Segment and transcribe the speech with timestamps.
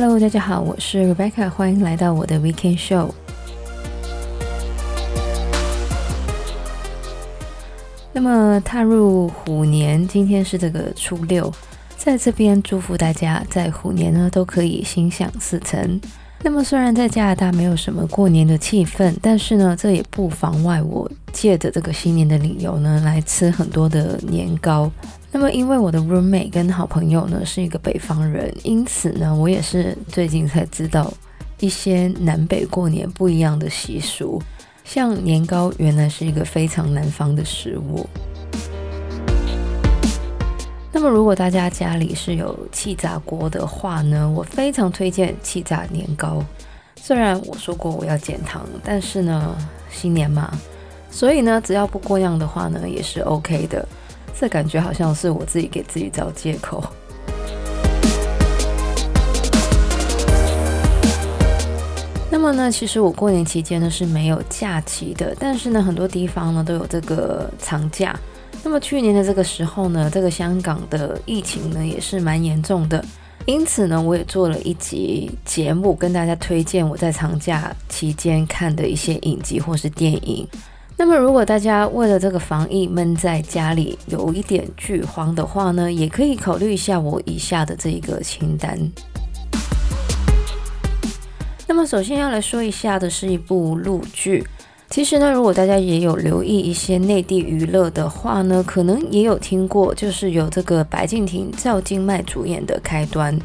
[0.00, 3.10] Hello，大家好，我是 Rebecca，欢迎来到我的 Weekend Show。
[8.12, 11.52] 那么踏入虎年，今天是这个初六，
[11.96, 16.00] 在这边祝福大家在虎年呢都可以心想事成。
[16.44, 21.10] 那么虽然在加拿大没有什么过年的气氛，但是呢，这也不妨碍我
[21.40, 24.90] 借着这个新年的理由呢，来吃很多的年糕。
[25.30, 31.14] 那么因为我的 roommate 跟好朋友呢是一个北方人，因此呢，我也是最近才知道
[31.60, 34.42] 一些南北过年不一样的习俗，
[34.82, 38.04] 像年糕原来是一个非常南方的食物。
[40.92, 46.44] 那么，如果大家家里是有气炸锅的话呢，我非常推荐气炸年糕。
[46.96, 49.56] 虽然我说过我要减糖，但是呢，
[49.88, 50.50] 新年嘛，
[51.10, 53.86] 所以呢，只要不过量的话呢，也是 OK 的。
[54.38, 56.84] 这感觉好像是我自己给自己找借口。
[62.30, 68.16] 那么呢，其实我过年期间呢是没有假期的，但是呢，很多地方呢都有这个长假。
[68.62, 73.04] 那么去年的这个时候呢，这个香港的疫情呢也是蛮严重的，
[73.44, 80.46] 因此呢，我也做了一集节目跟大家推荐我在长假期间看的一些影集或是电影。
[81.00, 88.76] 那么如果大家为了这个防疫闷在家里有一点剧荒的话呢，也可以考虑一下我以下的这一个清单。
[91.68, 94.44] 那么首先要来说一下的是一部陆剧。
[94.90, 103.38] 其实呢，如果大家也有留意一些内地娱乐的话呢，可能也有听过，就是有这个白敬亭、赵今麦主演的《开端》。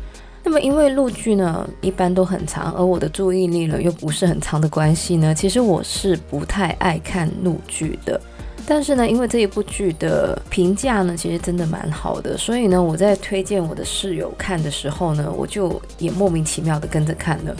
[0.43, 8.19] 那么因为录剧呢一般都很长，而我的注意力呢又不是很长的关系呢，其实我是不太爱看录剧的。
[8.65, 17.55] 但是呢，因为这一部剧的评价呢其实真的蛮好的，所以呢我在推荐我的室友看的时候呢，我就也莫名其妙的跟着看了。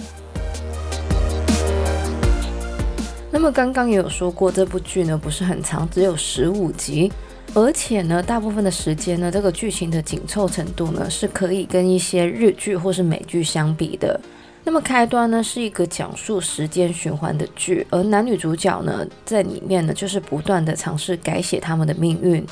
[3.34, 7.12] 那么刚刚也有说过，这部剧呢不是很长，只有十五集，
[7.56, 14.22] 而且呢，大部分的时间呢，这个剧情的紧凑程度呢是可以跟一些日剧或是美剧相比的。
[14.64, 22.46] 那么开端呢是一个讲述时间循环的剧，而男女主角呢在里面呢就是不断的尝试改写他们的命运。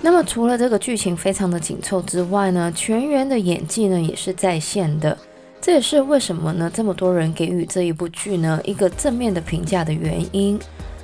[0.00, 5.18] 那么除了这个剧情非常的紧凑之外呢，全员的演技呢也是在线的。
[5.62, 6.68] 这也是为什么呢？
[6.74, 10.58] 这么多人给予这一部剧呢一个正面的评价的原因。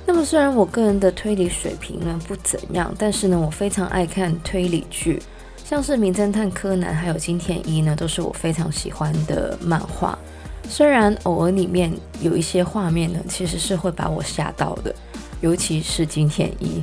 [0.05, 5.21] 那么虽然我个人的推理水平呢不怎样，但是呢我非常爱看推理剧，
[5.63, 10.19] 像是《名侦探柯南》还有《金田一》呢，都是我非常喜欢的漫画。
[10.67, 11.91] 虽然偶尔里面
[12.21, 14.93] 有一些画面呢，其实是会把我吓到的，
[15.39, 16.79] 尤其是《金田一》。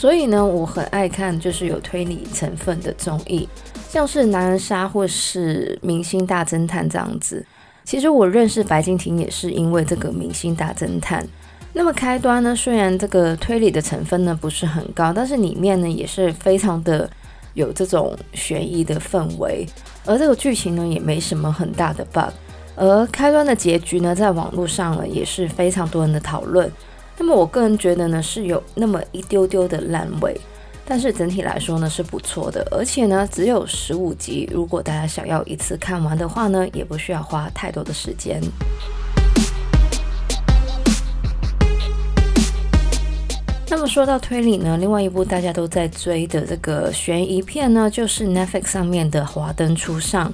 [0.00, 3.46] 所以呢，我很爱看就是有推理成分的综艺。
[3.86, 7.44] 像是狼人杀或是明星大侦探这样子，
[7.84, 11.22] 其实我认识白敬亭也是因为这个明星大侦探。
[11.74, 17.10] 那么开端呢，虽然这个推理的成分呢不是很高，但是里面呢也是非常的
[17.52, 19.66] 有这种悬疑的氛围，
[20.06, 22.32] 而这个剧情呢也没什么很大的 bug。
[22.74, 26.72] 而开端的结局呢，在网络上呢也是非常多人的讨论。
[27.20, 30.40] 那么我个人觉得呢是有那么一丢丢的烂尾。
[30.86, 38.40] 但是整体来说呢是不错的，而且呢只有十五集，如果大家想要一次看完的话呢，也不需要花太多的时间。
[43.68, 50.28] 那么说到推理呢，另外一部大家都在追的这个悬疑片呢，就是 Netflix 上面的《华灯初上》。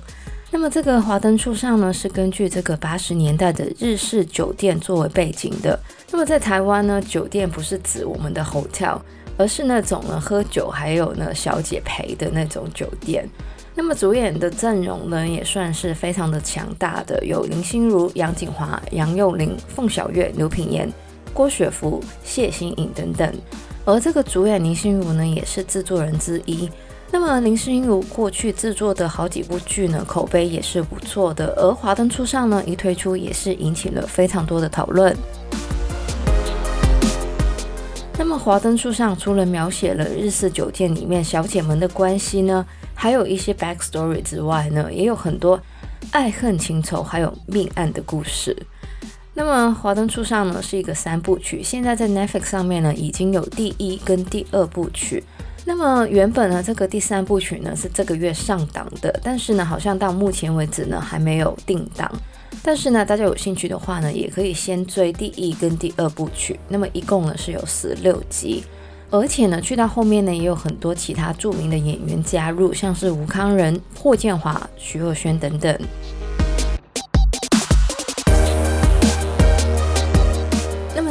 [0.51, 5.79] 那么这个《华灯初上》呢，是根据这个八十年代的日式酒店作为背景的。
[6.11, 8.99] 那么在台湾呢，酒店不是指我们的 hotel。
[9.39, 13.29] 而是那种呢，喝酒还有呢小姐陪的那种酒店。
[13.75, 20.91] 那么主演的阵容呢，也算是非常的强大的，有林心如、杨谨华、杨佑宁、凤小岳、刘品言、
[21.35, 23.31] 郭雪芙、谢欣颖等等。
[23.85, 26.70] 而这个主演林心如呢，也是制作人之一。
[27.12, 31.47] 那么林心如过去制作的好几部剧呢，口碑也是不错的。
[31.56, 35.17] 而《华灯初上》呢，一推出也是引起了非常多的讨论。
[38.19, 45.61] 那么《华灯初上》除了描写了日式酒店里面小姐们的关系呢，还有一些 backstory 之外呢，也有很多
[46.11, 48.55] 爱恨情仇，还有命案的故事。
[49.32, 55.23] 那么《华灯初上》呢是一个三部曲，现在在 Netflix 上面呢已经有第一跟第二部曲。
[55.67, 62.11] 那么原本呢这个第三部曲呢是这个月上档的，但是呢好像到目前为止呢还没有定档。
[62.63, 66.59] 但是呢，大家有兴趣的话呢，也可以先追第一跟第二部曲。
[66.69, 68.65] 那么一共呢是有十六集。
[69.09, 75.79] 而且呢，去到后面呢，也有很多其他著名的演员加入，像是吴康仁、霍建华、徐若瑄等等。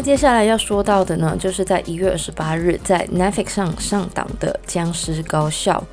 [0.05, 5.83] 接下来要说到的呢，就是在一月二十八日在 Netflix 上上档的《僵尸高校》，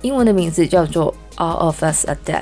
[0.00, 2.40] 英文的名字叫做《All of Us Are Dead》。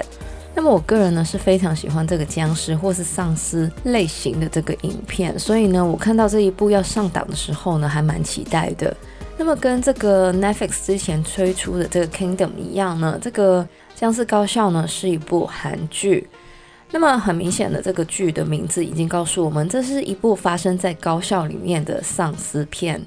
[0.55, 8.97] 那么我个人呢是非常喜欢这个僵尸或是丧尸类型的这个影片，所以呢，我看到这一部要上档的时候呢，还蛮期待的。
[9.37, 13.67] 那么跟这个 Netflix 之前推出的这个 Kingdom 一样呢，这个
[13.97, 16.29] 僵尸高校呢是一部韩剧。
[16.93, 23.01] 那么很明显的，这个剧的名字已经告诉我们，这是一部发生在高校里面的丧尸片。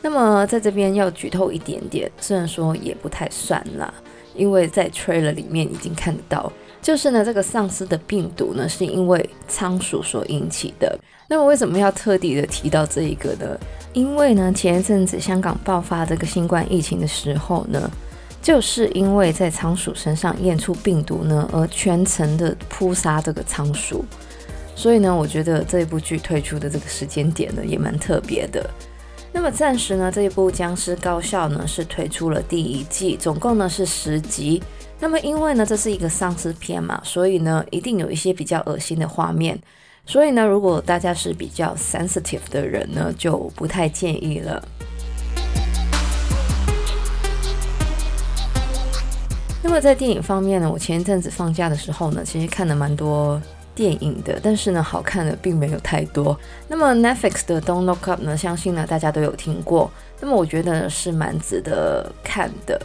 [0.00, 3.92] 那么在这边要剧透一点点，虽然说也不太算啦，
[4.36, 6.52] 因为在 trailer 里面已经看得到。
[6.80, 10.96] 就是呢，这个丧尸的病毒呢，是因为仓鼠所引起的。
[11.28, 13.58] 那么为什么要特地的提到这一个呢？
[13.92, 17.90] 因为呢，前一阵子香港爆发这个新冠疫情的时候呢，
[18.40, 24.04] 就是因为在仓鼠身上验出病毒呢，而全程的扑杀这个仓鼠。
[24.74, 28.68] 所以呢，我觉得这一部剧推出的这个时间点呢，也蛮特别的。
[29.32, 34.62] 那么暂时呢，这一部《僵尸高校》呢是推出了第一季，总共呢是十集。
[35.00, 39.58] 那么因为呢这是一个丧尸片嘛，所以呢一定有一些比较恶心的画面。
[40.06, 44.66] 所以呢，如果大家是比较 sensitive 的人呢，就不太建议了。
[49.62, 53.40] 那么在电影方面呢，我前一阵子放假的时候呢，其实看了蛮多。
[53.74, 56.36] 电影的，但是呢，好看的并没有太多。
[56.66, 59.88] 那么 Netflix 的 Don't Look Up 呢，相信呢大家都有听过。
[60.18, 62.76] 那么我觉得是蛮值得看的。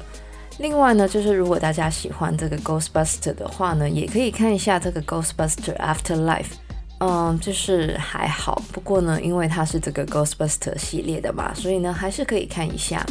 [0.60, 6.52] 另外呢，就是如果大家喜欢这个 Ghostbuster 的话呢，也可以看一下这个 Ghostbuster Afterlife。
[7.00, 13.04] 嗯，就是还好，不过呢，因为它是这个 Ghostbuster 系列的嘛，所以呢，还是可以看一下。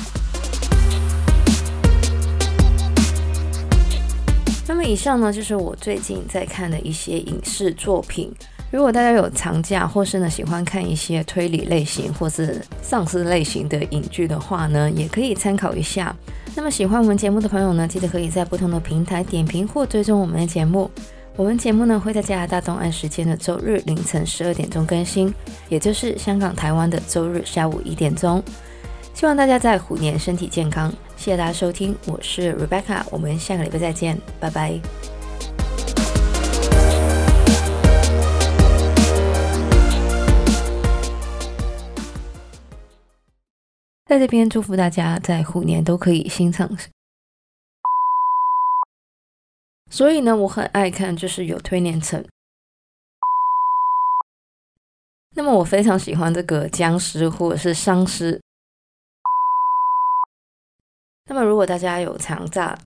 [4.82, 8.32] 么以上呢，就是我最近在看的一些影视作品。
[8.72, 16.14] 如果大家有长假，或是呢喜欢看一些推理类型或是丧尸类型的影剧的话呢，也可以参考一下。
[16.56, 20.90] 那么喜欢我们节目的朋友呢，记得可以在不同的平台点评或追踪我们的节目。
[21.36, 25.32] 我们节目呢会在加拿大东岸时间的周日凌晨十二点钟更新，
[25.68, 28.42] 也就是香港、台湾的周日下午一点钟。
[29.14, 30.90] 希望大家在虎年身体健康。
[31.16, 34.80] 谢谢大家收听，我是 Rebecca，我们下个礼拜再见，拜拜。
[44.06, 46.88] 在这边祝福大家在虎年都可以心想事。
[49.90, 52.24] 所以呢，我很爱看，就是有推年层。
[55.34, 58.40] 那么我非常喜欢这个僵尸或者是丧尸。
[61.26, 62.76] 那么，如果大家有长假，